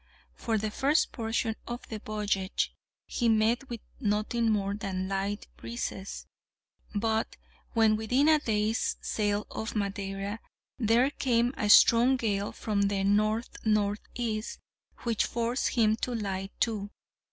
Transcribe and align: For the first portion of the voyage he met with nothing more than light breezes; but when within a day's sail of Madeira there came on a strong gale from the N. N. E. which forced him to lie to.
For 0.33 0.57
the 0.57 0.71
first 0.71 1.11
portion 1.11 1.55
of 1.67 1.87
the 1.89 1.99
voyage 1.99 2.73
he 3.05 3.29
met 3.29 3.69
with 3.69 3.81
nothing 3.99 4.49
more 4.51 4.73
than 4.73 5.07
light 5.07 5.45
breezes; 5.57 6.25
but 6.95 7.35
when 7.73 7.95
within 7.95 8.27
a 8.27 8.39
day's 8.39 8.97
sail 8.99 9.45
of 9.51 9.75
Madeira 9.75 10.39
there 10.79 11.11
came 11.11 11.53
on 11.55 11.65
a 11.65 11.69
strong 11.69 12.17
gale 12.17 12.51
from 12.51 12.81
the 12.81 12.95
N. 12.95 13.43
N. 13.63 13.95
E. 14.15 14.41
which 15.03 15.25
forced 15.25 15.67
him 15.67 15.95
to 15.97 16.15
lie 16.15 16.49
to. 16.61 16.89